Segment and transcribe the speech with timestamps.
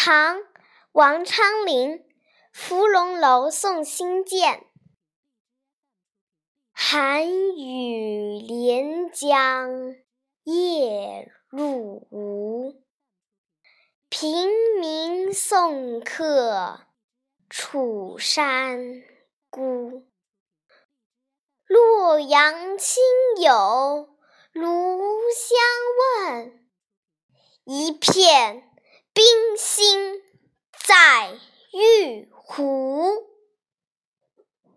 [0.00, 0.36] 唐·
[0.92, 2.06] 王昌龄。
[2.52, 4.64] 芙蓉楼送辛渐，
[6.72, 9.96] 寒雨连江
[10.44, 12.80] 夜入吴。
[14.08, 14.48] 平
[14.80, 16.86] 明送客
[17.50, 19.02] 楚山
[19.50, 20.06] 孤。
[21.66, 23.02] 洛阳亲
[23.40, 24.16] 友
[24.52, 26.68] 如相问，
[27.64, 28.67] 一片
[29.18, 29.26] 冰
[29.56, 30.22] 心
[30.86, 31.32] 在
[31.72, 33.27] 玉壶。